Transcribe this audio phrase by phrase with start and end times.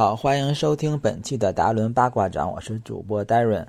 [0.00, 3.66] 好，欢迎收听本期的达伦八卦掌，我是主播 Darren。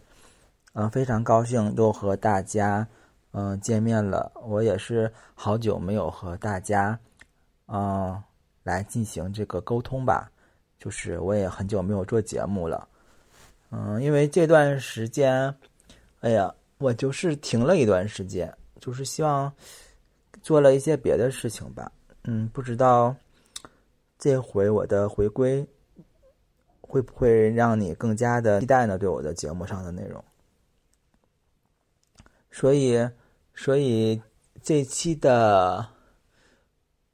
[0.71, 2.87] 嗯，非常高兴又和大家
[3.31, 4.31] 嗯见面了。
[4.47, 6.97] 我也是好久没有和大家
[7.67, 8.17] 嗯
[8.63, 10.31] 来进行这个沟通吧，
[10.79, 12.87] 就是我也很久没有做节目了。
[13.69, 15.53] 嗯，因为这段时间，
[16.21, 19.51] 哎呀，我就是停了一段时间，就是希望
[20.41, 21.91] 做了一些别的事情吧。
[22.23, 23.13] 嗯，不知道
[24.17, 25.67] 这回我的回归。
[26.91, 28.97] 会不会让你更加的期待呢？
[28.97, 30.21] 对我的节目上的内容，
[32.51, 33.09] 所以，
[33.55, 34.21] 所以
[34.61, 35.87] 这期的，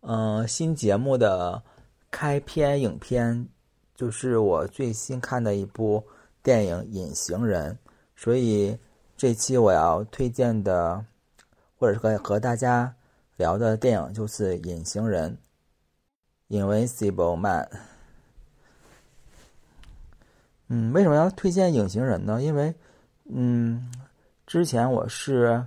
[0.02, 1.62] 嗯，新节目的
[2.10, 3.48] 开篇影片
[3.94, 6.04] 就是我最新看的一部
[6.42, 7.74] 电影《隐形人》，
[8.16, 8.76] 所以
[9.16, 11.06] 这期我要推荐的，
[11.78, 12.96] 或者是和和大家
[13.36, 15.38] 聊的电影就是《隐形人》
[16.60, 17.70] （Invisible Man）。
[20.70, 22.42] 嗯，为什么要推荐《隐形人》呢？
[22.42, 22.76] 因为，
[23.30, 23.90] 嗯，
[24.46, 25.66] 之前我是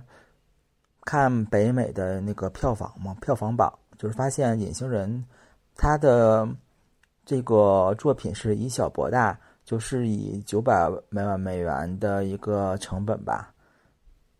[1.01, 5.09] 看北美的那个票房嘛，票房榜，就是发现《隐形人》
[5.75, 6.47] 他的
[7.25, 9.35] 这个作品是以小博大，
[9.65, 13.51] 就是以九百万美元的一个成本吧，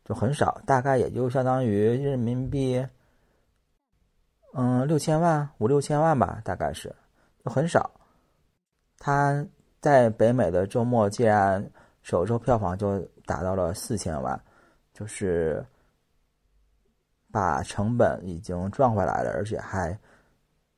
[0.05, 2.85] 就很少，大概也就相当于人民币，
[4.53, 6.95] 嗯，六千万五六千万吧，大概是，
[7.43, 7.89] 就很少，
[8.99, 9.43] 他。
[9.81, 11.67] 在北美的周末，竟然
[12.03, 14.39] 首周票房就达到了四千万，
[14.93, 15.65] 就是
[17.31, 19.97] 把成本已经赚回来了，而且还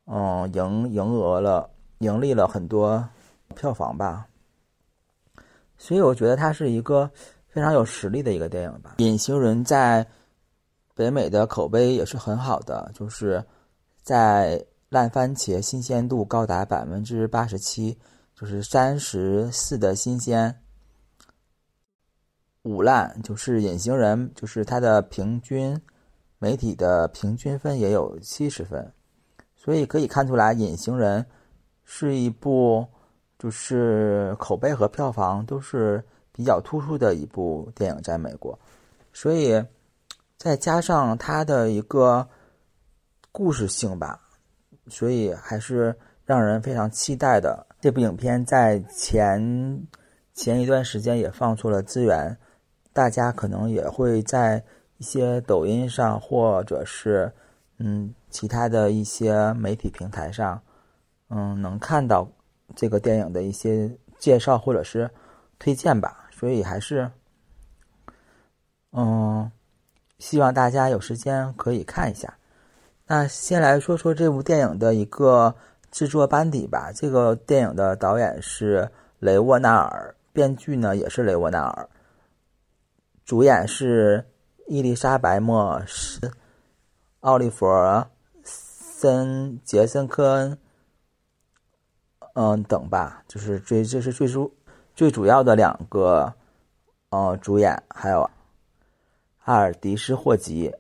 [0.06, 3.06] 嗯赢赢额了，盈利了很多
[3.56, 4.26] 票房吧。
[5.78, 7.12] 所以我觉得它是一个
[7.50, 8.96] 非常有实力的一个电影吧。
[9.00, 10.08] 隐形人在
[10.96, 13.44] 北美的口碑也是很好的，就是
[14.02, 17.98] 在烂番茄新鲜度高达百分之八十七。
[18.44, 20.54] 就是三十四的新鲜，
[22.64, 25.82] 五烂就是隐形人，就是它的平均
[26.40, 28.92] 媒体的平均分也有七十分，
[29.56, 31.26] 所以可以看出来，隐形人
[31.86, 32.86] 是一部
[33.40, 38.60] 就是口碑和票房都是比较突出的一部电影，在美国，
[39.14, 39.64] 所以
[40.36, 42.28] 再加上它的一个
[43.32, 44.20] 故事性吧，
[44.90, 47.66] 所以还是让人非常期待的。
[47.84, 49.86] 这部影片在前
[50.34, 52.38] 前一段时间也放出了资源，
[52.94, 54.64] 大家可能也会在
[55.00, 57.30] 一些抖音上或者是
[57.80, 60.62] 嗯其他的一些媒体平台上，
[61.28, 62.26] 嗯能看到
[62.74, 65.12] 这个电影的一些介绍或者是
[65.60, 66.30] 推荐吧。
[66.32, 67.12] 所以还是
[68.94, 69.52] 嗯
[70.20, 72.34] 希望大家有时间可以看一下。
[73.08, 75.54] 那先来说说这部电影的一个。
[75.94, 78.90] 制作班底吧，这个电影的导演是
[79.20, 81.88] 雷沃纳尔，编剧呢也是雷沃纳尔，
[83.24, 84.26] 主演是
[84.66, 86.32] 伊丽莎白·莫斯、
[87.20, 87.68] 奥利弗·
[88.44, 90.58] 森、杰森·科恩，
[92.34, 94.52] 嗯等吧，就是最这是最主
[94.96, 96.34] 最主要的两个，
[97.12, 98.28] 呃主演，还有
[99.44, 100.74] 阿尔迪斯·霍吉，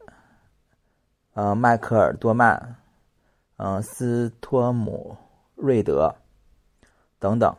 [1.35, 2.77] 呃迈克尔·多曼。
[3.57, 5.15] 嗯，斯托姆
[5.55, 6.13] 瑞德
[7.19, 7.55] 等等，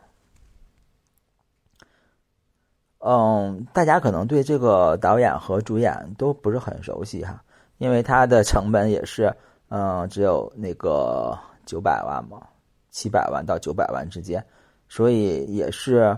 [2.99, 7.41] 嗯，大家可能对这个导演和主演都不是很熟悉哈，
[7.77, 9.33] 因为他的成本也是
[9.69, 11.35] 嗯只有那个
[11.65, 12.45] 九百万嘛，
[12.91, 14.45] 七百万到九百万之间，
[14.89, 16.15] 所以也是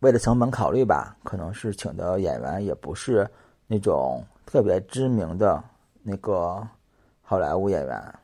[0.00, 3.26] 为了成本考虑吧，可能是请的演员也不是
[3.66, 5.62] 那种特别知名的
[6.02, 6.66] 那个
[7.22, 8.14] 好莱坞演员。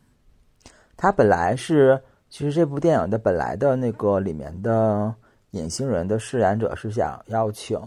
[1.03, 2.01] 他本来是，
[2.31, 5.13] 其实这部电影的本来的那个里面的
[5.51, 7.77] 隐形人的饰演者是想邀请《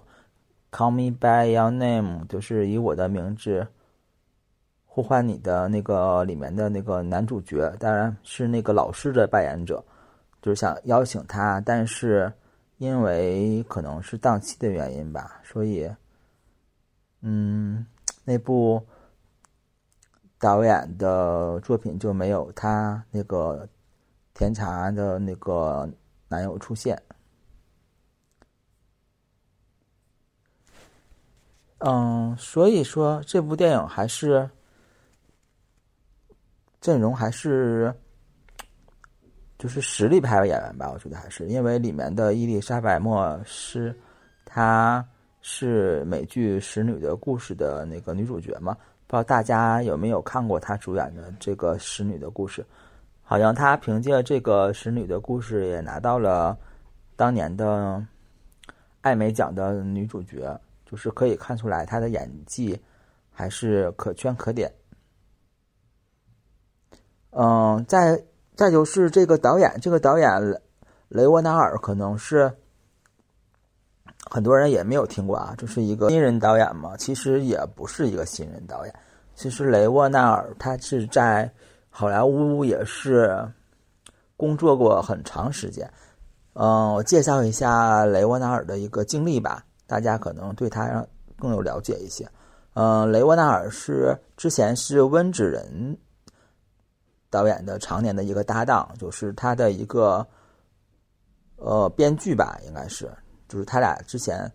[0.69, 3.65] Call Me by Your Name》，就是以我的名字
[4.85, 9.81] 呼唤你的那个里面的那个男主角，当然是那个老师的扮演者，
[10.41, 12.29] 就是想邀请他，但是
[12.79, 15.89] 因为可能是档期的原因吧，所以，
[17.21, 17.85] 嗯，
[18.25, 18.85] 那部。
[20.39, 23.67] 导演的作品就没有他那个
[24.33, 25.89] 甜茶的那个
[26.27, 27.01] 男友出现。
[31.79, 34.49] 嗯，所以说这部电影还是
[36.81, 37.93] 阵容还是
[39.57, 43.95] 就是实力派的演员吧，我觉得还是因为里面的伊丽莎白·莫斯，
[44.45, 45.05] 她
[45.41, 48.75] 是美剧《使女的故事》的那个女主角嘛。
[49.07, 52.61] 不知道大家有没有看过他主演的这个《使女的故事》？
[53.23, 56.57] 好像他凭借这个使女的故事也拿到了
[57.15, 58.03] 当年的
[59.01, 62.79] 艾美奖的女主角，就是可以看出来她的演技
[63.31, 64.71] 还是可圈可点。
[67.31, 68.23] 嗯，再
[68.55, 70.61] 再就是这个导演，这个导演
[71.09, 72.51] 雷沃纳尔可能是。
[74.29, 76.97] 很多人也没有听过啊，这是一个新人导演嘛？
[76.97, 78.95] 其实也不是一个新人导演。
[79.35, 81.49] 其实雷沃纳尔他是在
[81.89, 83.37] 好莱坞也是
[84.37, 85.89] 工作过很长时间。
[86.53, 91.05] 嗯，我介绍一下雷沃纳尔的一个经历吧，大家可能对他
[91.37, 92.27] 更有了解一些。
[92.73, 95.97] 嗯，雷沃纳尔是之前是温子仁
[97.29, 100.25] 导演的常年的一个搭档，就是他的一个
[101.57, 103.09] 呃编剧吧，应该是。
[103.47, 104.51] 就是他俩之前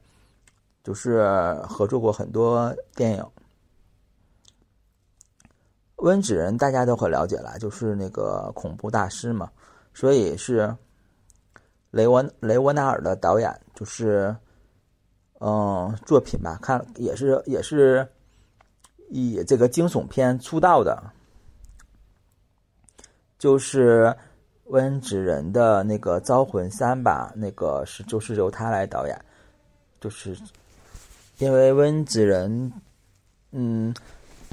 [0.83, 1.23] 就是
[1.69, 3.25] 合作过很多电影，
[5.97, 9.51] 温子仁大家都很了解了，就是那个恐怖大师嘛，
[9.95, 10.75] 所以是
[11.91, 14.35] 雷沃雷沃纳尔的导演，就是
[15.39, 18.07] 嗯作品吧，看也是也是
[19.09, 21.03] 以这个惊悚片出道的，
[23.39, 24.17] 就是。
[24.71, 29.25] 温子仁的那个《招魂三》吧，那个是就是由他来导演，
[30.01, 30.37] 就是
[31.39, 32.73] 因为温子仁，
[33.51, 33.93] 嗯，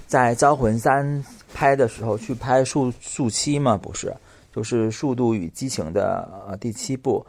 [0.08, 1.06] 在《招魂三》
[1.54, 4.12] 拍的时候去拍《速速七》嘛，不是，
[4.52, 7.26] 就是《速度与激情》的第七部，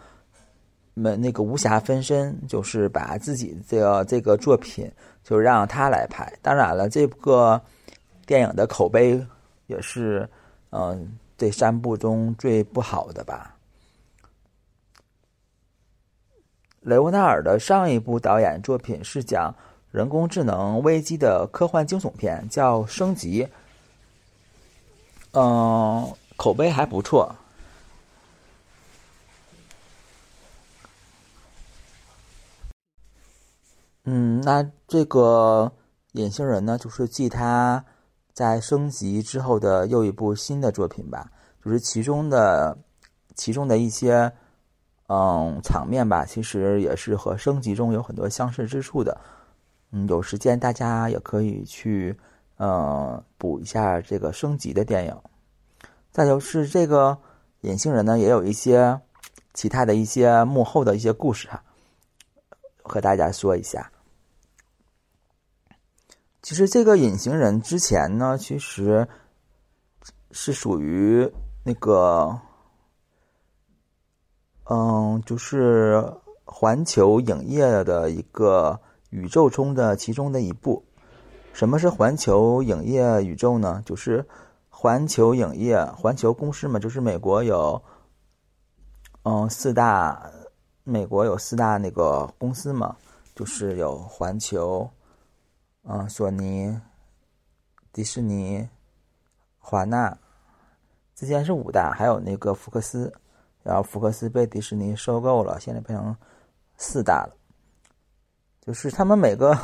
[0.94, 4.90] 那那个无暇分身，就是把自己的这个作品
[5.22, 6.32] 就让他来拍。
[6.40, 7.60] 当然了，这个
[8.26, 9.22] 电影的口碑
[9.66, 10.28] 也是
[10.70, 11.18] 嗯。
[11.38, 13.54] 这三部中最不好的吧。
[16.80, 19.54] 雷沃纳尔的上一部导演作品是讲
[19.90, 23.44] 人工智能危机的科幻惊悚片，叫《升级》。
[25.32, 27.34] 嗯，口碑还不错。
[34.04, 35.70] 嗯，那这个
[36.12, 37.84] 隐形人呢，就是继他。
[38.38, 41.28] 在升级之后的又一部新的作品吧，
[41.64, 42.78] 就是其中的
[43.34, 44.32] 其中的一些
[45.08, 49.20] 嗯场面吧，其实也是和升级中有很多相似之处的。
[49.90, 52.16] 嗯，有时间大家也可以去
[52.58, 55.16] 呃补一下这个升级的电影。
[56.12, 57.18] 再就是这个
[57.62, 59.00] 隐形人呢，也有一些
[59.52, 61.60] 其他的一些幕后的一些故事哈，
[62.84, 63.90] 和大家说一下。
[66.48, 69.06] 其实这个隐形人之前呢，其实
[70.30, 71.30] 是属于
[71.62, 72.40] 那个，
[74.64, 76.02] 嗯，就是
[76.46, 78.80] 环球影业的一个
[79.10, 80.82] 宇宙中的其中的一部。
[81.52, 83.82] 什么是环球影业宇宙呢？
[83.84, 84.26] 就是
[84.70, 87.82] 环球影业、环球公司嘛，就是美国有，
[89.24, 90.30] 嗯，四大，
[90.82, 92.96] 美国有四大那个公司嘛，
[93.34, 94.88] 就是有环球。
[95.90, 96.78] 嗯，索尼、
[97.94, 98.68] 迪士尼、
[99.58, 100.18] 华纳，
[101.14, 103.10] 之前是五大，还有那个福克斯，
[103.62, 106.14] 然后福克斯被迪士尼收购了，现在变成
[106.76, 107.34] 四大了。
[108.60, 109.58] 就是他们每个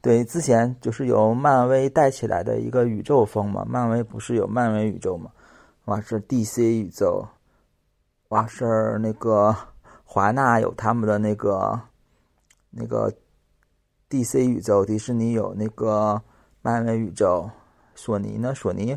[0.00, 5.32] 对之前就是由漫威带起来的一个宇宙风嘛，漫威不是有漫威宇宙嘛，
[5.86, 7.26] 哇是 DC 宇宙，
[8.28, 9.56] 哇是那个
[10.04, 11.80] 华纳有他们的那个
[12.70, 13.12] 那个。
[14.08, 14.46] D.C.
[14.46, 16.22] 宇宙，迪士尼有那个
[16.62, 17.50] 漫威宇宙，
[17.94, 18.54] 索尼呢？
[18.54, 18.96] 索尼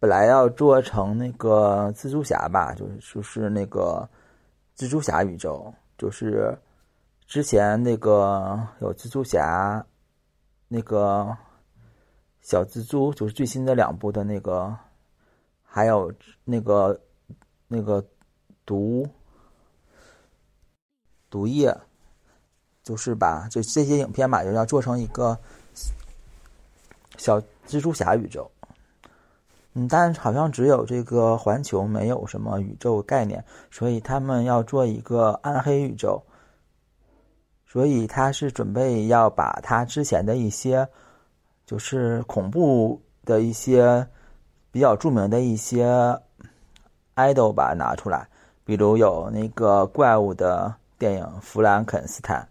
[0.00, 4.08] 本来要做成那个蜘蛛侠吧，就是就是那个
[4.76, 6.58] 蜘蛛侠宇宙，就是
[7.26, 9.86] 之前那个有蜘蛛侠，
[10.68, 11.36] 那个
[12.40, 14.76] 小蜘蛛，就是最新的两部的那个，
[15.62, 16.12] 还有
[16.44, 17.00] 那个
[17.68, 18.04] 那个
[18.66, 19.06] 毒
[21.30, 21.74] 毒液。
[22.84, 25.36] 就是把就这些影片吧，就要做成一个
[27.16, 28.48] 小蜘蛛侠宇宙。
[29.72, 36.22] 嗯，但好像只有这个环球没有什么宇宙概念，所以他们要做一个暗黑宇宙。
[37.66, 40.88] 所以他是准备要把他之前的一些
[41.66, 44.06] 就是恐怖的一些
[44.70, 45.88] 比较著名的一些
[47.16, 48.28] idol 吧拿出来，
[48.64, 52.46] 比如有那个怪物的电影《弗兰肯斯坦》。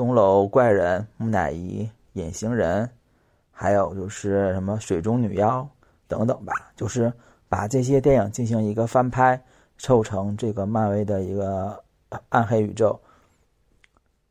[0.00, 2.90] 钟楼怪人、木乃伊、隐形人，
[3.50, 5.68] 还有就是什么水中女妖
[6.08, 7.12] 等等吧，就是
[7.50, 9.38] 把这些电影进行一个翻拍，
[9.76, 11.84] 凑成这个漫威的一个
[12.30, 12.98] 暗黑宇宙。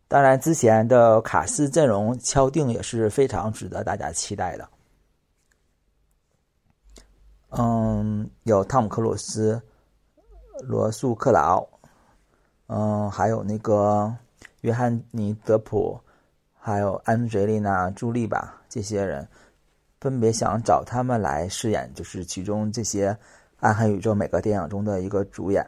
[0.07, 4.67] 当然，之前的卡斯阵容敲定也是非常值得大家期待的。
[7.49, 9.61] 嗯，有汤姆克鲁斯、
[10.63, 11.63] 罗素克劳，
[12.65, 14.11] 嗯，还有那个
[14.61, 15.99] 约翰尼德普，
[16.57, 19.27] 还有安吉丽娜朱莉吧，这些人
[19.99, 23.17] 分别想找他们来饰演，就是其中这些
[23.59, 25.65] 暗黑宇宙每个电影中的一个主演。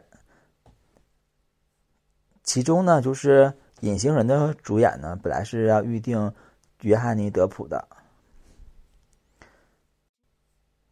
[2.42, 6.32] 其中呢，就是隐形人的主演呢，本来是要预定
[6.80, 7.86] 约翰尼德普的。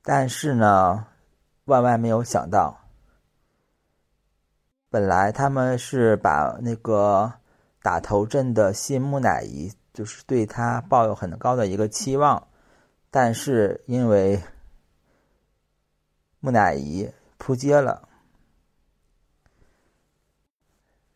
[0.02, 1.06] 但是呢，
[1.64, 2.78] 万万没有想到，
[4.88, 7.32] 本来他们是把那个
[7.82, 12.46] 打头阵的新木乃伊，就是对他抱有很高的一个期望，
[13.10, 14.40] 但是因为
[16.40, 18.08] 木乃伊扑街了，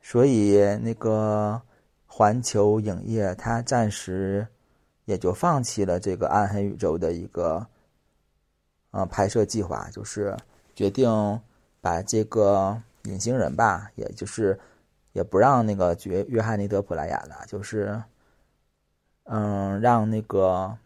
[0.00, 1.60] 所以那个
[2.06, 4.46] 环球影业他暂时
[5.04, 7.66] 也就放弃了这个暗黑宇宙的一个。
[8.96, 10.36] 呃，拍摄计划就是
[10.72, 11.10] 决定
[11.80, 14.56] 把这个隐形人吧，也就是
[15.14, 17.98] 也不让那个约约翰尼德普来演了，就是
[19.22, 20.76] 嗯，让那个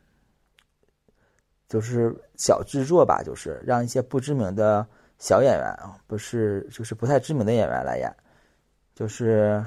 [1.68, 4.86] 就是小制作吧，就是让一些不知名的
[5.18, 8.14] 小演员啊，不是就是不太知名的演员来演，
[8.94, 9.60] 就是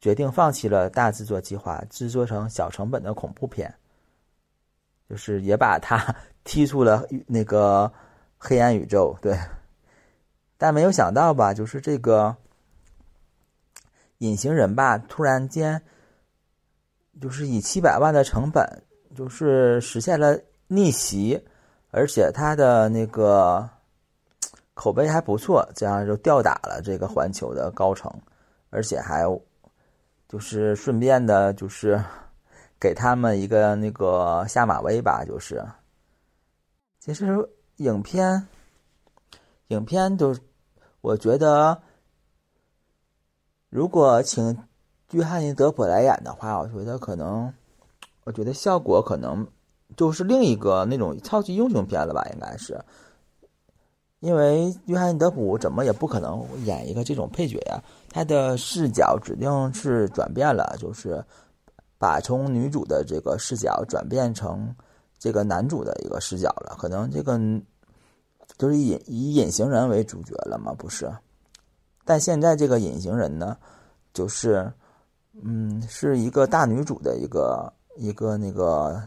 [0.00, 3.72] 决定放弃了大制作计划，制作成小成本的恐怖片，
[5.08, 6.14] 就是也把他。
[6.44, 7.92] 踢出了那个
[8.38, 9.38] 黑暗宇宙，对，
[10.56, 12.34] 但没有想到吧，就是这个
[14.18, 15.80] 隐形人吧，突然间
[17.20, 18.64] 就是以七百万的成本，
[19.14, 21.42] 就是实现了逆袭，
[21.90, 23.68] 而且他的那个
[24.74, 28.12] 口碑还不错，这样就吊打了这个环球的高层，
[28.70, 29.24] 而且还
[30.28, 32.02] 就是顺便的，就是
[32.78, 35.64] 给他们一个那个下马威吧，就是。
[37.00, 38.46] 其实影片，
[39.68, 40.34] 影片都，
[41.00, 41.80] 我觉得，
[43.70, 44.56] 如果请
[45.12, 47.52] 约翰尼德普来演的话，我觉得可能，
[48.24, 49.46] 我觉得效果可能
[49.96, 52.80] 就是另一个那种超级英雄片了吧，应该是，
[54.20, 61.24] 因为约翰尼德普怎么也不可能演一个这种配角呀，他的视角指定是转变了，就是
[61.98, 64.74] 把从女主的这个视角转变成。
[65.20, 67.36] 这个男主的一个视角了，可能这个
[68.56, 71.12] 就是以以隐形人为主角了嘛，不是？
[72.08, 73.54] 但现在这个隐形人呢，
[74.14, 74.72] 就是
[75.42, 79.06] 嗯，是一个大女主的一个一个那个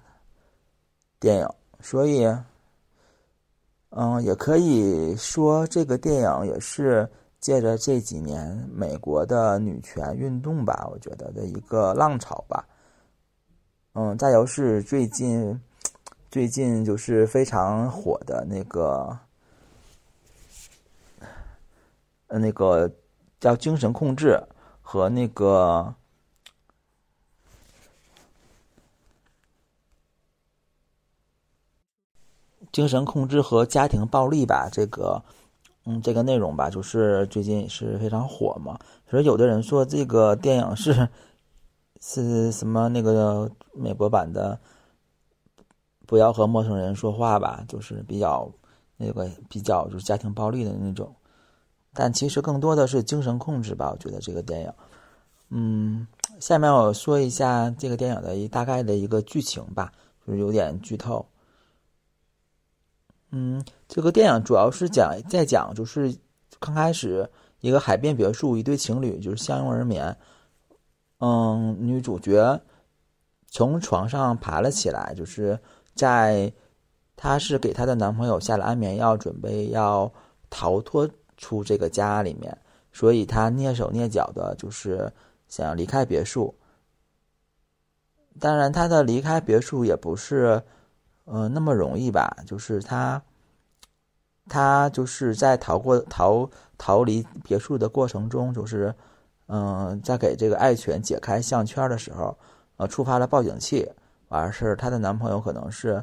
[1.20, 2.28] 电影，所以
[3.90, 12.64] 嗯，也可以说这个电影也是借着这几年美国的女权运动吧，我觉得的一个浪潮吧。
[13.94, 15.60] 嗯，再有是最近。
[16.30, 19.20] 最近就是非常火的那个，
[22.40, 22.92] 那个
[23.40, 24.42] 叫精神控制
[24.82, 25.94] 和那个
[32.72, 35.24] 精神控制和家庭暴力吧，这个，
[35.86, 38.80] 嗯，这个内容吧，就是最近也是非常火嘛。
[39.10, 41.10] 所以有的人说这个电影是
[42.00, 44.60] 是什么那个美国版的。
[46.08, 48.52] 不要和陌生人说话吧，就是比较
[48.98, 51.16] 那个比较就是家庭暴力的那种，
[51.94, 53.90] 但其实更多的是精神控制吧。
[53.92, 54.74] 我觉得这个电影，
[55.50, 56.08] 嗯，
[56.40, 59.92] 下面我说一下这个电影的一大概的一个剧情吧，
[60.26, 61.26] 就是有点剧透。
[63.32, 66.16] 嗯，这个电影主要是讲在讲就是
[66.60, 67.30] 刚开始
[67.60, 70.18] 一个海边别墅，一对情侣就是相拥而眠，
[71.20, 72.62] 嗯，女主角
[73.48, 75.60] 从床上爬了起来，就是。
[75.94, 76.52] 在，
[77.18, 80.12] 她是给她的男朋友下了安眠药，准备要
[80.50, 81.08] 逃脱
[81.38, 82.58] 出这个家里面，
[82.92, 85.12] 所以她蹑手蹑脚的，就是
[85.48, 86.54] 想要离开别墅。
[88.40, 90.62] 当然，她的离开别墅也不是，
[91.26, 92.36] 呃，那么容易吧？
[92.46, 93.22] 就是她，
[94.48, 98.94] 她就是在逃过逃逃离别墅的过程中，就是，
[99.48, 102.38] 嗯，在给这个爱犬解开项圈的时候，
[102.78, 103.92] 呃，触发了报警器。
[104.34, 106.02] 而是她的男朋友可能是，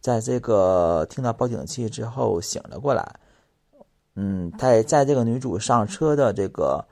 [0.00, 3.08] 在这个听到报警器之后醒了过来，
[4.20, 6.84] 嗯，在在这个女主上车的这个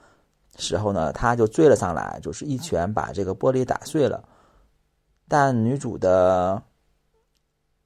[0.56, 4.22] 时候呢，他就追了上来，就是一拳把这个玻璃打碎了。
[5.26, 6.62] 但女主的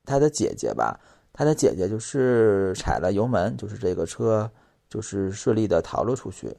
[0.04, 1.00] 她的姐姐吧，
[1.32, 4.50] 她的姐姐就是踩了油门，就是这个车
[4.90, 6.54] 就是顺利的逃了出去。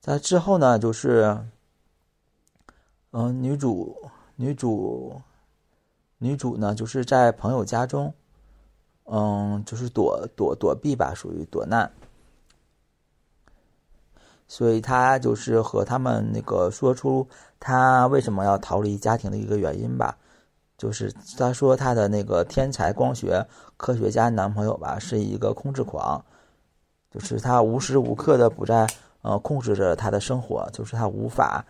[0.00, 1.38] 在之后呢，就是。
[3.12, 5.20] 嗯，女主女主
[6.18, 8.14] 女主呢就是在朋友家中，
[9.12, 11.90] 嗯，就是躲躲躲避吧，属于躲难。
[14.46, 17.26] 所以她就是和他们那个说出
[17.58, 20.16] 她为什么要逃离家庭的一个原因吧，
[20.78, 23.44] 就是她说她的那个天才光学
[23.76, 26.24] 科学家男朋友吧是一个控制狂，
[27.10, 28.86] 就是他无时无刻的不在。
[29.22, 31.62] 呃，控制着他的生活，就是他无法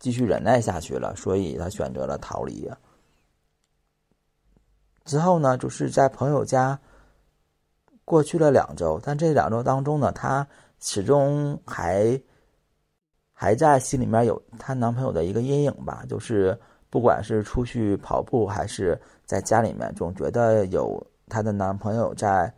[0.00, 2.68] 继续忍耐下去了，所以他选择了逃离。
[5.04, 6.78] 之后呢，就是在朋友家
[8.04, 10.46] 过去了两周，但这两周当中呢，她
[10.80, 12.20] 始终还
[13.32, 16.58] 还在心里面有她男朋友的一个阴影吧，就是
[16.90, 22.52] 不管是出去跑步，还是在家里面，总觉得有她的男朋友在，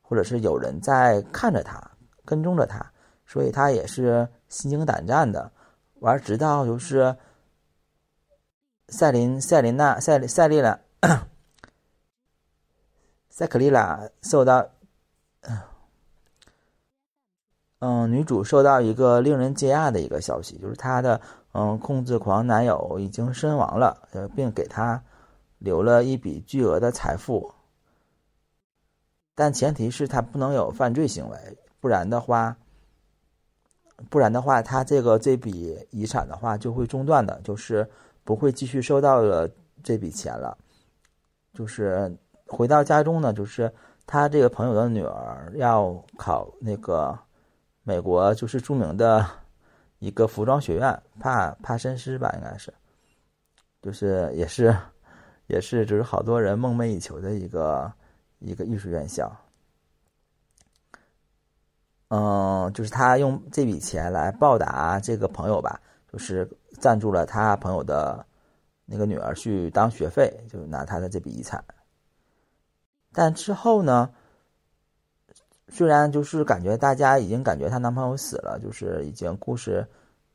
[0.00, 1.80] 或者是有人在看着她，
[2.24, 2.84] 跟踪着她。
[3.26, 5.50] 所以她也是心惊胆战的，
[6.00, 7.14] 完直到就是
[8.88, 10.78] 赛琳、赛琳娜、赛赛丽娜、
[13.34, 14.64] 赛克丽拉受到，
[17.80, 25.02] 嗯，女主受到一个令人惊讶的一个消息，就是她的嗯控制狂男友已经身亡了，呃，并给她
[25.58, 27.52] 留了一笔巨额的财富，
[29.34, 32.56] 但前提是他不能有犯罪行为，不然的话。
[34.10, 37.90] 不然的话，他这个这笔遗产的话就会中断的，就是
[38.22, 39.50] 不会继续收到了
[39.82, 40.56] 这笔钱了。
[41.52, 43.72] 就是回到家中呢，就是
[44.06, 47.18] 他这个朋友的女儿要考那个
[47.82, 49.26] 美国就是著名的
[49.98, 52.72] 一个服装学院，帕帕森斯吧，应该是，
[53.80, 54.76] 就是也是
[55.48, 57.92] 也是就是好多人梦寐以求的一个
[58.38, 59.30] 一个艺术院校。
[62.08, 65.80] 嗯，就是他用这笔钱来报答这个朋友吧，
[66.12, 68.24] 就是赞助了他朋友的
[68.84, 71.64] 那个女儿去当学费，就拿他的这笔遗产。
[73.14, 74.10] 但之后呢，
[75.68, 79.86] 虽然就是感觉大家已经感觉她男朋友死了，就是已经故事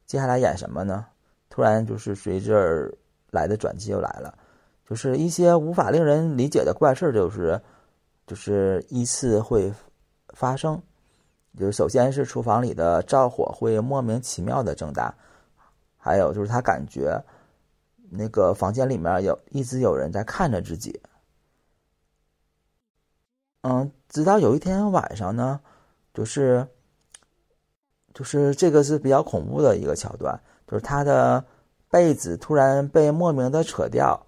[0.06, 1.06] 接下来演什么呢？
[1.50, 2.92] 突然就是随之而
[3.32, 4.34] 来的转机又来了，
[4.88, 7.62] 就是一些无法令人理解的怪事就是
[8.26, 9.72] 就是依次会
[10.30, 10.82] 发生。
[11.58, 15.14] 就是首先是厨房里的灶火会莫名其妙的增大，
[15.98, 17.22] 还有就是他感觉
[18.10, 20.98] 那个房间里面有一直有人在看着自己。
[23.62, 25.60] 嗯，直到有一天晚上呢，
[26.14, 26.68] 就是
[28.14, 31.44] 就是这个是比较恐怖的一个桥段，就是他的
[31.90, 34.26] 被子突然被莫名的扯掉，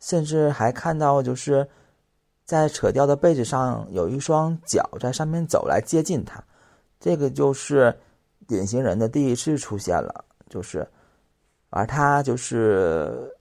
[0.00, 1.68] 甚至还看到就是。
[2.44, 6.42] 在扯掉的被子上有一双脚在上面走来接近他，
[6.98, 7.96] 这个就是
[8.48, 10.86] 隐形人的第一次出现了，就是，
[11.70, 13.32] 而他就是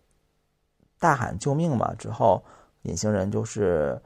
[1.00, 2.42] 大喊救命嘛，之后
[2.84, 4.00] 隐形人就是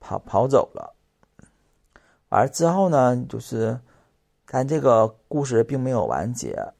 [0.00, 0.94] 跑跑走了，
[2.28, 3.80] 而之后呢，就是
[4.46, 6.72] 但这个故事并没有完结，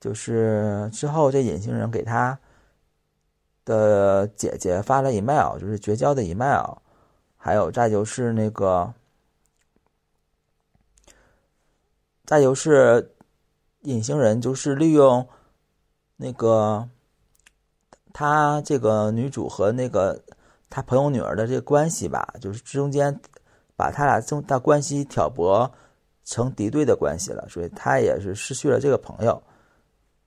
[0.00, 2.38] 就是之后这隐形人给他。
[3.64, 6.78] 的姐姐发了 email，就是绝交的 email，
[7.36, 8.92] 还有再就是那个，
[12.24, 13.14] 再就是
[13.82, 15.28] 隐形人，就是利用
[16.16, 16.88] 那个
[18.12, 20.20] 他这个女主和那个
[20.74, 23.20] 他朋友女儿的这个关系吧，就是中间
[23.76, 25.70] 把他俩中的关系挑拨
[26.24, 29.42] 成敌对的关系了，所以他也是失去了这个朋友。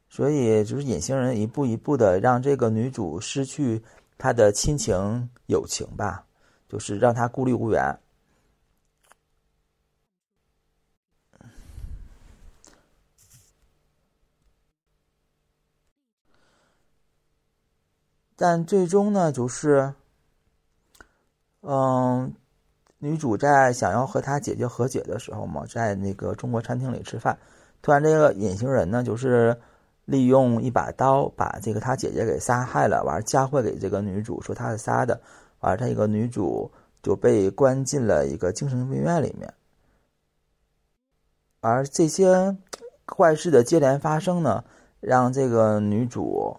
[0.08, 3.82] 所以就是隐形人一步一步的让这个女主失去
[4.20, 6.24] 她的亲情友情吧，
[6.70, 7.98] 就是让她孤立无援。
[18.36, 19.96] 但最终呢，就是，
[21.67, 22.34] 嗯，
[22.99, 27.38] 女主在想要和她姐姐和解的时候嘛，在那个中国餐厅里吃饭，
[27.82, 29.60] 突然这个隐形人呢，就是。
[30.08, 35.19] 利用一把刀把这个他姐姐给杀害了，完嫁祸给这个女主，说她是杀的，
[35.62, 39.51] 完这个女主就被关进了一个精神病院里面。
[41.60, 42.56] 而这些
[43.08, 44.63] 坏事的接连发生呢，
[44.99, 46.56] 让这个女主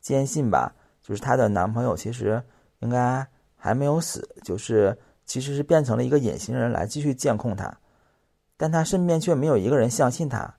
[0.00, 2.42] 坚信吧，就是她的男朋友其实
[2.78, 3.28] 应该
[3.64, 7.74] 还没有死，就是其实是变成了一个隐形人来继续监控他，
[8.58, 10.54] 但他身边却没有一个人相信他。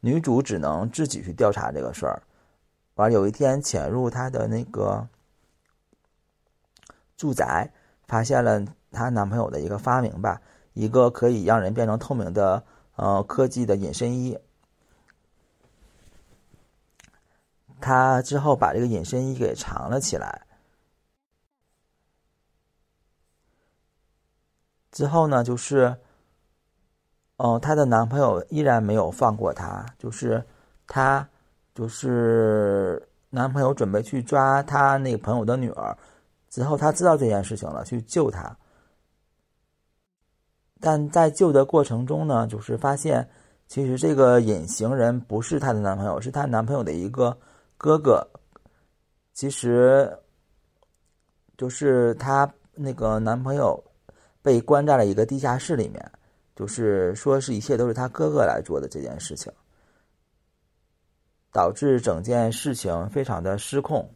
[0.00, 2.22] 女主只能自己去调查这个事儿，
[2.94, 5.06] 完有一天潜入她的那个
[7.18, 7.70] 住宅，
[8.08, 10.40] 发现了她男朋友的一个发明吧，
[10.72, 12.64] 一个可以让人变成透明的
[12.96, 14.38] 呃科技的隐身衣。
[17.80, 20.46] 他之后把这个隐身衣给藏了起来。
[24.92, 25.96] 之后呢，就是，
[27.36, 30.44] 哦，她的男朋友依然没有放过她，就是
[30.88, 31.26] 她，
[31.74, 35.96] 就是男朋友准备去抓她那个朋友的女儿，
[36.48, 38.54] 之后她知道这件事情了，去救她。
[40.80, 43.26] 但在救的过程中呢，就是发现
[43.68, 47.38] 其实这个隐形人不是她的男朋友，是她男朋友的一个
[47.82, 48.26] 哥哥。
[49.32, 50.14] 其实，
[51.56, 53.82] 就是她那个男朋友
[54.42, 56.12] 被关在了一个地下室里面，
[56.54, 59.50] 就是说是一切都是他哥哥来做的这件事情，
[61.50, 64.06] 导致整件事情非常的失控。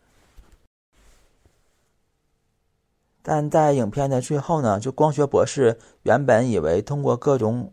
[3.22, 7.72] 但在影片的最后呢，就光学博士原本以为通过各种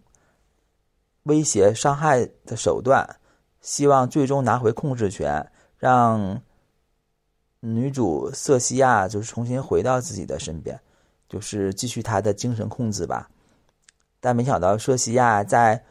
[1.23, 3.06] 威胁、伤害的手段，
[3.60, 5.45] 希望最终拿回控制权，
[5.82, 6.39] 让
[7.60, 10.80] 女主瑟西亚就是重新回到自己的身边，
[11.28, 13.28] 就是继续她的精神控制吧。
[14.20, 15.84] 但没想到瑟西亚在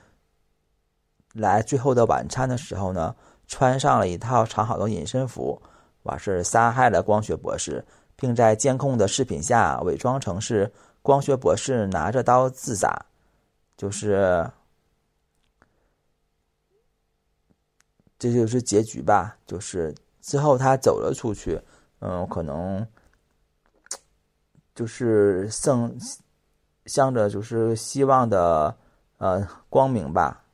[1.32, 3.16] 来最后的晚餐的时候呢，
[3.48, 5.60] 穿上了一套藏好的隐身服，
[6.04, 7.84] 完事杀害了光学博士。
[8.14, 13.06] 并在监控的视频下伪装成是光学博士拿着刀自杀，
[13.78, 14.46] 就是
[18.20, 19.36] 这就是结局吧。
[19.44, 21.60] 就是之后他走了出去，
[21.98, 22.86] 嗯，可能
[24.72, 25.98] 就是剩
[26.86, 28.76] 向着就是希望的
[29.18, 30.44] 呃光明吧，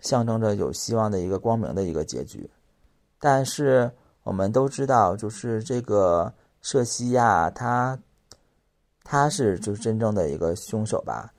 [0.00, 2.50] 象征着有希望的一个光明的一个结局。
[3.18, 3.90] 但是
[4.24, 6.30] 我们都知道，就是这个。
[6.64, 7.98] 瑟西亚，他
[9.02, 11.34] 他是就是真正的一个凶手吧？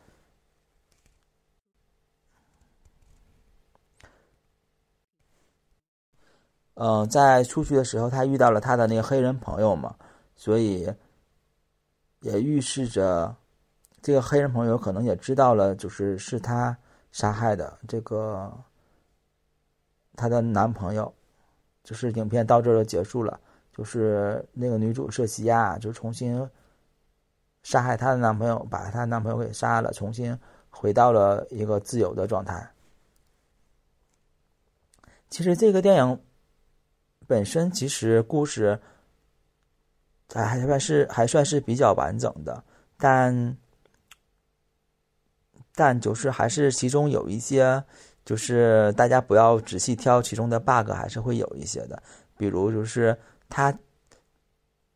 [6.75, 9.95] 嗯，在出去的时候，他遇到了他的那个黑人朋友嘛，
[10.35, 10.91] 所以
[12.21, 13.35] 也预示着
[14.01, 16.77] 这个黑人朋友可能也知道了，就是是他
[17.11, 18.51] 杀害的这个
[20.15, 21.13] 他的男朋友。
[21.83, 23.37] 就是影片到这就结束了。
[23.75, 26.49] 就是那个女主瑟西亚，就重新
[27.63, 32.71] 杀害她的男朋友，把她男朋友给杀了，重新回到了一个自由的状态。
[35.29, 36.21] 其实这个电影
[37.33, 38.79] 本身，其实故事
[40.33, 42.63] 还还算是还算是比较完整的，
[42.97, 43.57] 但
[45.73, 47.83] 但就是还是其中有一些，
[48.23, 52.03] 就是大家不要仔细挑其中的 bug，还是会有一些的，
[52.37, 53.17] 比如就是。
[53.55, 53.71] 他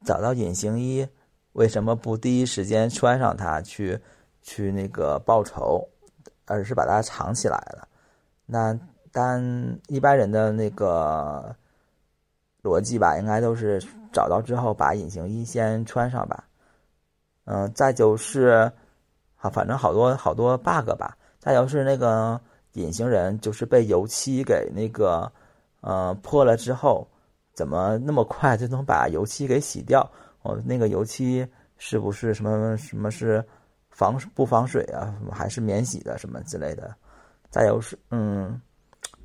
[0.04, 1.08] 找到隐形衣，
[1.52, 4.00] 为什么不第一时间穿上它去
[4.42, 5.88] 去那个报仇，
[6.46, 7.88] 而是把它藏起来了？
[8.48, 8.80] 那
[9.12, 11.56] 但一般人的那个
[12.68, 16.44] 逻辑吧，应该都是找到之后把隐形衣先穿上吧。
[17.46, 18.70] 嗯，再就是，
[19.36, 21.18] 好，反正好多好多 bug 吧。
[21.40, 22.40] 再就是那个
[22.74, 25.32] 隐形人，就是被油漆给那个
[25.82, 27.08] 呃破了之后。
[27.54, 30.08] 怎么那么快就能把油漆给洗掉？
[30.44, 31.44] 哦，那个油漆
[31.80, 33.44] 是不是什么什么是
[33.90, 35.12] 防不防水啊？
[35.32, 36.96] 还是免洗的什么之类的？
[37.50, 38.62] 再有是嗯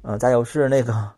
[0.00, 1.12] 嗯，再有是那个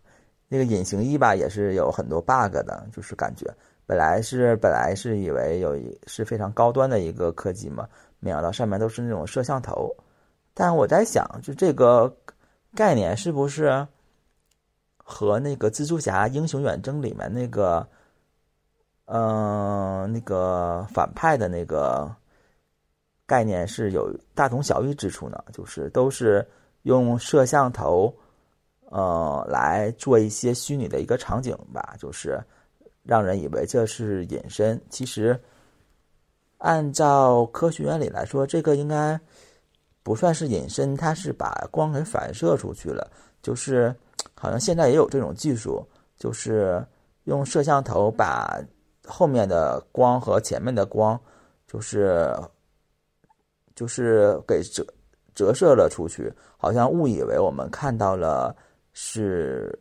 [0.57, 3.53] 那个隐形衣吧，也是有很多 bug 的，就是感觉
[3.87, 7.89] 本来是本来是以为有一是非常高端的一个科技嘛，
[8.21, 9.95] 没想到上面都是那种摄像头。
[10.55, 12.15] 但我在想，就这个
[12.75, 13.87] 概念是不是？
[15.07, 17.87] 和那个蜘蛛侠英雄远征里面那个，
[19.05, 22.11] 嗯，那个反派的那个
[23.27, 26.43] 概念是有大同小异之处呢，就是都是
[26.85, 28.11] 用摄像头，
[28.95, 32.41] 呃，来做一些虚拟的一个场景吧，就是
[33.03, 34.81] 让人以为这是隐身。
[34.89, 35.37] 其实
[36.59, 39.21] 按照科学原理来说，这个应该
[40.05, 43.11] 不算是隐身，它是把光给反射出去了，
[43.43, 43.95] 就是。
[44.37, 45.87] 好像现在也有这种技术，
[46.19, 46.85] 就是
[47.25, 48.59] 用摄像头把
[49.07, 51.19] 后面的光和前面的光，
[51.67, 52.35] 就是
[53.75, 54.85] 就是给折
[55.35, 58.55] 折射了出去，好像误以为我们看到了
[58.95, 59.79] 是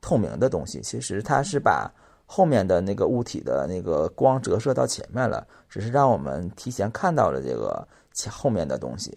[0.00, 1.90] 透明的东西，其实它是把
[2.24, 9.12] 后面的那个物体的那个光折射到前面了，只是让我们提前看到了这个前后面的东西，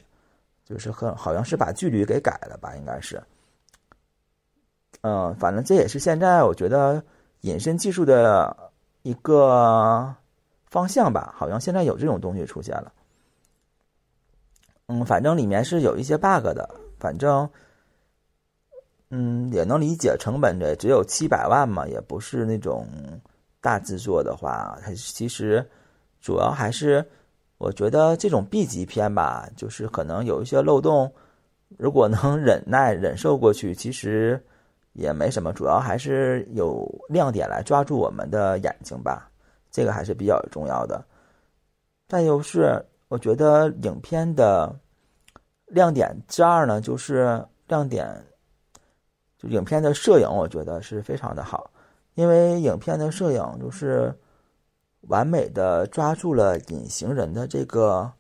[0.66, 3.22] 就是很好像是把距离给改了吧，应该是。
[5.02, 7.04] 嗯，反正这也是现在我觉得
[7.42, 8.72] 隐身技术的
[9.04, 10.14] 一个
[10.66, 11.34] 方向吧。
[11.38, 12.92] 好像现在有这种东西出现了。
[14.88, 16.68] 嗯，反正里面是有一些 bug 的。
[17.00, 17.48] 反正，
[19.10, 22.86] 嗯，也能理解成本这只有七百万嘛，也不是那种
[23.62, 25.66] 大制作的话，它其实
[26.20, 27.06] 主要还是
[27.58, 31.10] 我觉得这种 B 级片吧，就是可能有一些漏洞，
[31.78, 34.44] 如果能忍耐忍受过去，其实
[34.92, 39.32] 也没什么，主要还是有亮点来抓住我们的眼睛吧，
[39.72, 41.02] 这个还是比较重要的。
[42.10, 44.78] 再就是我觉得影片的
[45.68, 48.22] 亮点之二呢，就是亮点。
[49.40, 51.70] 就影片的摄影，我觉得是非常的好，
[52.16, 54.12] 因为影片的摄影就是
[55.02, 58.12] 完美的抓住了隐形人的这个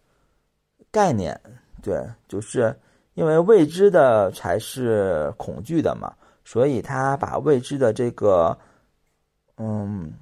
[0.91, 1.39] 概念。
[1.81, 2.75] 对，就是
[3.15, 6.13] 因为未知的才是恐惧的嘛，
[6.45, 8.55] 所以他把未知的这个
[9.57, 10.13] 嗯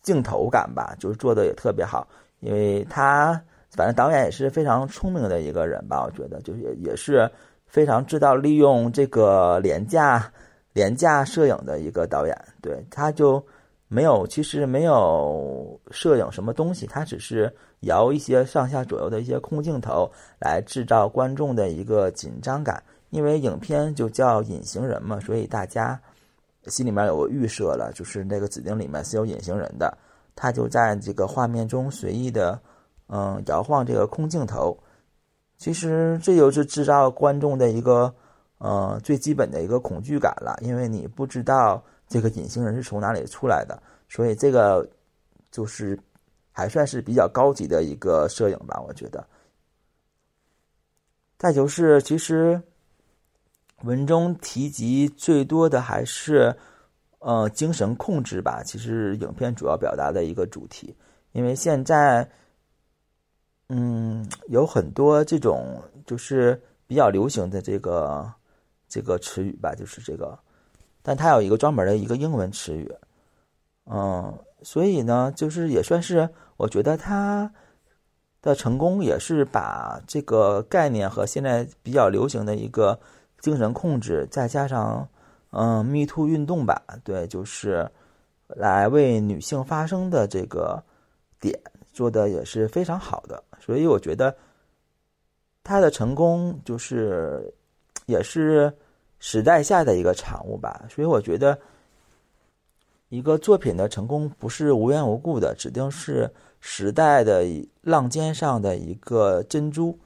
[0.00, 2.08] 镜头感吧，就是做的也特别好。
[2.40, 3.38] 因为他
[3.72, 7.30] 反正导演也是非常聪明的一个人吧，我觉得就是也也是。
[7.68, 10.32] 非常知道利用这个廉价
[10.72, 13.44] 廉价摄影的一个导演，对他就
[13.88, 22.82] 没有其实没有摄影什么东西，他只是摇一些上下左右的一些空镜头来制造观众的一个紧张感。
[23.10, 25.98] 因为影片就叫隐形人嘛，所以大家
[26.66, 29.96] 心里面有个预设了，就是那个指定里面是有隐形人的，
[30.34, 32.60] 他就在这个画面中随意的
[33.08, 34.76] 嗯摇晃这个空镜头。
[35.58, 38.14] 其实这就是制造观众的一个，
[38.58, 44.88] 呃，最基本的一个恐惧感了，因为你不知道这个隐形人是从哪里出来的，所以这个
[45.50, 45.98] 就是
[46.52, 49.26] 还算是比较高级的一个摄影吧，我觉得。
[51.38, 52.62] 再就是，其实
[53.82, 56.54] 文中提及最多的还是，
[57.18, 58.62] 呃，精神控制吧。
[58.64, 60.96] 其实影片主要表达的一个主题，
[61.32, 62.30] 因为现在。
[63.68, 68.32] 嗯，有很多这种就是比较流行的这个
[68.88, 70.38] 这个词语吧，就是这个，
[71.02, 72.90] 但它有一个专门的一个英文词语，
[73.84, 76.26] 嗯，所以呢，就是也算是
[76.56, 77.52] 我觉得它
[78.40, 82.98] 的成功也是把这个概念和现在比较流行的一个
[83.40, 85.06] 精神控制，再加上
[85.50, 87.90] 嗯，Me Too 运动吧，对，就是
[88.46, 90.82] 来为女性发声的这个
[91.38, 91.60] 点。
[91.98, 94.32] 做的也是非常好的，所以我觉得
[95.64, 97.52] 他的成功就是
[98.06, 98.72] 也是
[99.18, 100.84] 时代下的一个产物吧。
[100.88, 101.58] 所以我觉得
[103.08, 106.30] 一个作品的成功不是无缘无故的，指定是
[106.60, 107.44] 时代的
[107.80, 109.98] 浪尖上的一个珍珠。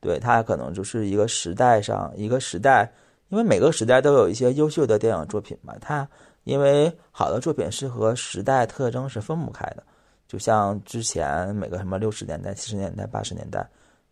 [0.00, 2.92] 对它可能就是一个时代上一个时代，
[3.28, 5.72] 因为每个时代都有一些优秀的电影作品嘛。
[5.80, 6.08] 它
[6.42, 9.84] 因为好的作品是和时代特征是分不开的。
[10.28, 13.64] 就像之前每个什么六十年代、七十年代、八十年代，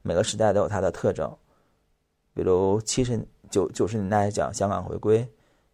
[0.03, 1.29] 每个时代都有它的特征。
[2.33, 5.29] 比如七十九九十年代讲香港回归，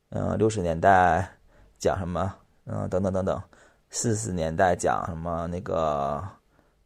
[0.09, 1.31] 嗯，六十年代
[1.79, 3.43] 讲什么，嗯，等等等等，
[3.91, 6.27] 四十年代讲什么那个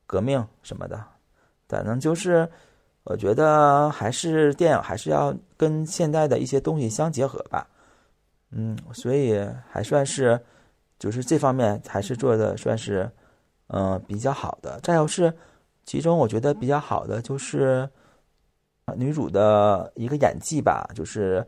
[0.05, 1.01] 革命什么的，
[1.69, 2.49] 反正就是
[3.05, 7.65] 我觉得还是电影还是要跟现代的一些东西相结合吧。
[8.51, 9.41] 嗯，所以
[9.71, 10.41] 还算是
[10.99, 13.09] 就是这方面还是做的算是。
[13.69, 14.79] 嗯，比较好的。
[14.83, 15.33] 再有是，
[15.85, 17.89] 其中我觉得比较好的就是
[18.95, 21.45] 女主的一个演技吧，就是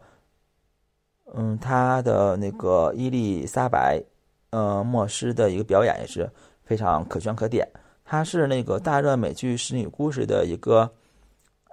[1.34, 4.02] 嗯，她的那个伊丽莎白，
[4.50, 6.28] 呃，莫斯的一个表演也是
[6.64, 7.68] 非常可圈可点。
[8.02, 10.90] 她是那个大热美剧《使女故事》的一个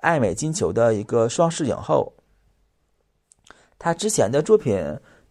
[0.02, 2.12] 艾美金球的一个双世影后。
[3.80, 4.76] 她之前的作品，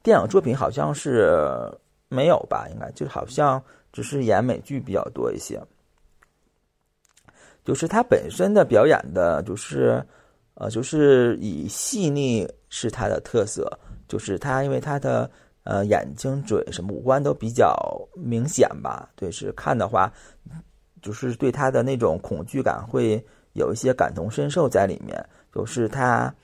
[0.03, 1.71] 电影作品好像是
[2.09, 2.67] 没有吧？
[2.73, 3.63] 应该就好像。
[3.93, 5.63] 只是演美剧比较多一些，
[7.65, 10.03] 就是他本身的表演的，就是
[10.55, 13.71] 呃，就是以细腻是他的特色，
[14.09, 15.31] 就是他因为他的
[15.65, 17.77] 呃眼睛、嘴什么五官都比较
[18.15, 20.13] 明显吧，对，是看的话，
[21.03, 25.23] 就是对他的那种恐惧感会有一些感同身受在里面，
[25.55, 26.35] 就是他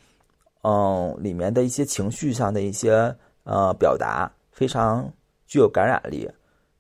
[0.63, 5.11] 嗯里面的一些情绪上的一些呃表达非常
[5.47, 6.29] 具有感染力。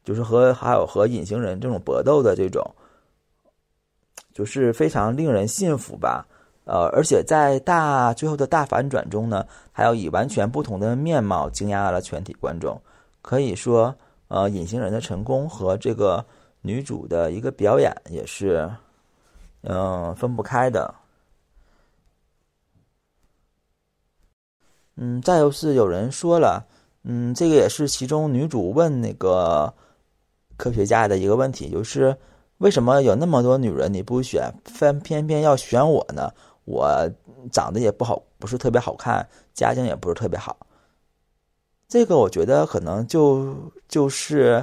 [0.08, 2.64] 就是和还有和隐形人这种搏斗的这种，
[4.32, 6.26] 就是非常令人信服吧。
[6.64, 12.80] 呃，而且在大最后的大反转中呢，还有以完全不同的面貌惊讶了全体观众。
[13.20, 13.94] 可以说，
[14.28, 16.24] 呃，隐形人的成功和这个
[16.62, 18.66] 女主的一个表演也是，
[19.60, 20.94] 嗯，分不开的。
[24.96, 26.66] 嗯，再就是有人说了，
[27.02, 29.70] 嗯，这个也是其中女主问那个。
[30.58, 32.14] 科学家的一个问题就是，
[32.58, 36.30] 为什么有那么多女人你不选，偏偏偏要选我呢？
[36.66, 37.10] 我
[37.50, 40.54] 长得也不好不是特别好看，家境也不是特别好。
[41.88, 43.54] 这个我觉得可能就
[43.88, 44.62] 就是，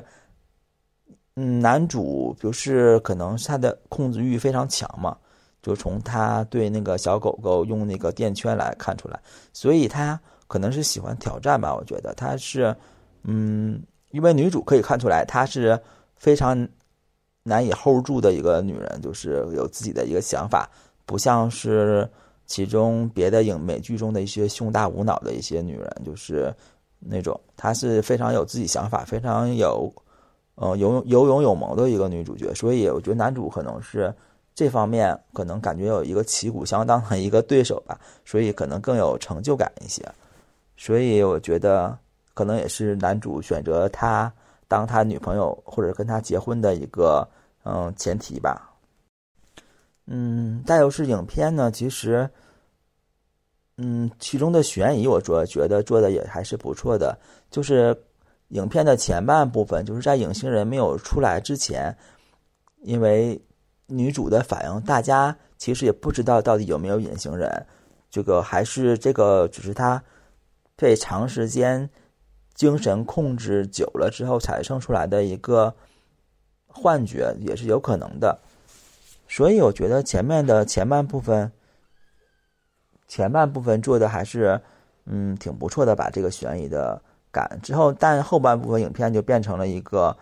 [1.35, 5.17] 嗯，男主就是可能他的控制欲非常强嘛，
[5.63, 9.19] 就从他对那个小狗狗用那个电圈来看出来，
[9.51, 11.73] 所以他可能是喜欢挑战吧。
[11.73, 12.75] 我觉得他是，
[13.23, 13.81] 嗯，
[14.15, 15.79] 因为女主可以看出来，她是
[16.15, 16.67] 非常
[17.43, 20.69] 难以 hold 住的一个女人，就是有自己的一个想法，
[21.05, 22.09] 不像是
[22.45, 26.51] 其中别的影美剧中的一些胸大无脑的一些女人，就是。
[27.07, 29.93] 那种她是非常有自己想法，非常有，
[30.55, 34.11] 呃，有有勇有谋的一个女主角，所以我觉得男主可能是
[34.55, 40.03] 这方面可能感觉有一个旗鼓相当的一个对手吧，所以可能更有成就感一些，
[40.77, 41.95] 所以我觉得
[42.35, 44.31] 可能也是男主选择她
[44.67, 47.27] 当他女朋友或者跟他结婚的一个
[47.63, 48.71] 嗯前提吧。
[50.05, 52.29] 嗯，再就是影片呢，其实。
[53.77, 57.19] 嗯，其中的悬疑，我做觉得做的也还是不错的。
[57.51, 57.93] 就是
[58.47, 61.93] 影片的前半部分，就是在影星人没有出来之前，
[62.83, 63.37] 因为
[63.87, 67.51] 女主的反应，大家其实也不知道到底有没有隐形人。
[68.09, 70.01] 这个还是这个，只是她
[70.77, 71.89] 被长时间
[72.55, 75.71] 精神控制久了之后产生出来的一个
[76.65, 78.35] 幻觉，也是有可能的。
[79.27, 81.51] 所以我觉得前面的前半部分。
[83.07, 84.59] 前半部分做的还是，
[85.05, 86.99] 嗯，挺不错的，把这个悬疑的
[87.31, 90.17] 感之后，但后半部分影片就变成了一个，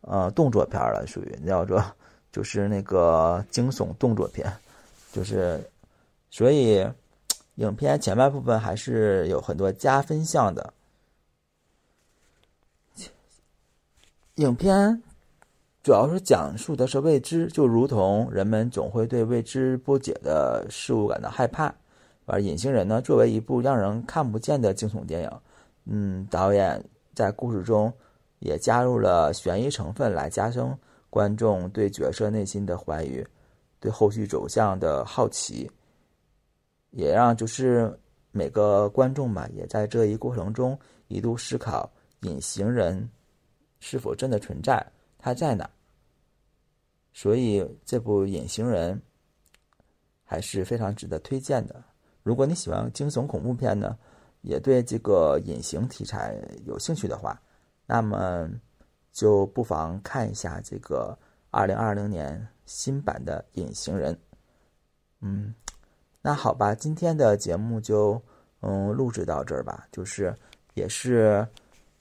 [0.00, 1.84] 呃，动作片了，属于叫做
[2.32, 4.50] 就是那个惊悚动作片，
[5.12, 5.60] 就是，
[6.30, 6.84] 所以
[7.56, 10.72] 影片前半部分还是有很多加分项的。
[14.36, 15.02] 影片
[15.82, 21.74] 主要是讲述的是未知，就如同人们总会对未知不解的事物感到害怕。
[22.24, 25.30] 而《隐形人》呢，作为一部让人看不见的惊悚电影，
[25.84, 26.82] 嗯，导演
[27.14, 27.92] 在故事中
[28.38, 30.74] 也加入了悬疑成分，来加深
[31.10, 33.22] 观众对角色内心的怀疑，
[33.80, 35.70] 对后续走向的好奇，
[36.92, 37.92] 也让就是
[38.30, 41.90] 每个观众吧，也在这一过程中一度思考
[42.20, 43.06] 隐形人
[43.84, 44.80] 是否真的存在，
[45.18, 45.68] 他在哪？
[47.12, 48.96] 所以这部《隐形人》
[50.24, 51.82] 还是非常值得推荐的。
[52.22, 53.98] 如果你喜欢惊悚恐怖片呢，
[54.42, 57.42] 也对这个隐形题材有兴趣的话，
[57.84, 58.48] 那么
[59.12, 61.18] 就不妨看一下这个
[61.50, 64.14] 二零二零年新版的《隐形人》。
[65.20, 65.52] 嗯，
[66.22, 68.22] 那好吧，今天的节目就
[68.60, 69.88] 嗯录制到这儿吧。
[69.90, 70.34] 就是
[70.74, 71.46] 也是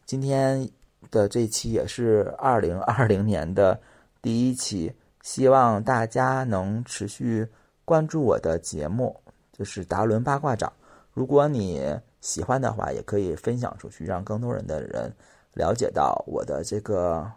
[0.06, 0.70] 今天
[1.10, 3.80] 的这期也是二零二零年的
[4.22, 7.48] 第一期，希望大家能持续
[7.84, 9.20] 关注我的节目。
[9.52, 10.72] 就是达伦八卦掌，
[11.14, 11.84] 如果你
[12.20, 15.14] 喜欢的话，也可以分享出去，让更多人的人
[15.54, 17.32] 了解到我的这个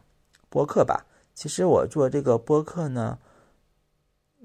[0.49, 1.05] 播客吧。
[1.35, 3.19] 其实我做这个播客呢，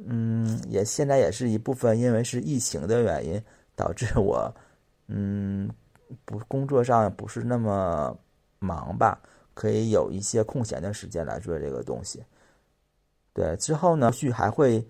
[0.05, 3.41] 嗯，也现在也是一部分，因为是疫情的原因，
[3.75, 4.53] 导致我
[5.07, 5.69] 嗯
[6.25, 8.17] 不工作上不是那么
[8.59, 9.19] 忙吧，
[9.53, 12.23] 可以有一些空闲的时间来做这个东西。
[13.33, 14.85] 对，之后呢，续还会。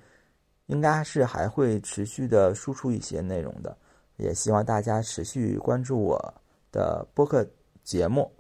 [0.70, 3.76] 应该是还会持续的输出一些内容的，
[4.18, 6.34] 也希望大家持续关注我
[6.72, 7.44] 的播客
[7.84, 8.32] 节目，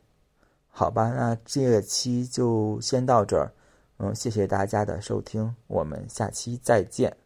[0.67, 1.09] 好吧？
[1.09, 3.51] 那这期就先到这儿，
[3.97, 7.17] 嗯，谢谢大家的收听，我们下期再见。